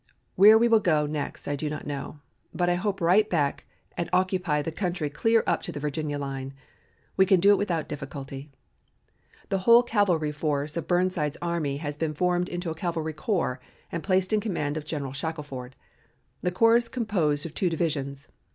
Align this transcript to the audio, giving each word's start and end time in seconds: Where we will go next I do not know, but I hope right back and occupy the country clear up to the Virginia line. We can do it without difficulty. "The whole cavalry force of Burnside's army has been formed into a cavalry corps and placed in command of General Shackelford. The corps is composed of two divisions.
Where 0.33 0.57
we 0.57 0.67
will 0.67 0.79
go 0.79 1.05
next 1.05 1.47
I 1.47 1.55
do 1.55 1.69
not 1.69 1.85
know, 1.85 2.21
but 2.55 2.69
I 2.69 2.73
hope 2.73 2.99
right 3.01 3.29
back 3.29 3.67
and 3.95 4.09
occupy 4.11 4.63
the 4.63 4.71
country 4.71 5.11
clear 5.11 5.43
up 5.45 5.61
to 5.61 5.71
the 5.71 5.79
Virginia 5.79 6.17
line. 6.17 6.55
We 7.17 7.27
can 7.27 7.39
do 7.39 7.51
it 7.51 7.59
without 7.59 7.87
difficulty. 7.87 8.49
"The 9.49 9.59
whole 9.59 9.83
cavalry 9.83 10.31
force 10.31 10.75
of 10.75 10.87
Burnside's 10.87 11.37
army 11.39 11.77
has 11.77 11.97
been 11.97 12.15
formed 12.15 12.49
into 12.49 12.71
a 12.71 12.73
cavalry 12.73 13.13
corps 13.13 13.59
and 13.91 14.01
placed 14.01 14.33
in 14.33 14.39
command 14.39 14.75
of 14.75 14.85
General 14.85 15.13
Shackelford. 15.13 15.75
The 16.41 16.49
corps 16.49 16.77
is 16.77 16.89
composed 16.89 17.45
of 17.45 17.53
two 17.53 17.69
divisions. 17.69 18.27